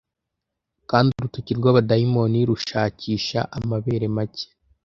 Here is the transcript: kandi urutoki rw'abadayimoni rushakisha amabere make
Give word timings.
kandi 0.89 1.09
urutoki 1.13 1.51
rw'abadayimoni 1.59 2.39
rushakisha 2.49 3.39
amabere 3.57 4.05
make 4.15 4.45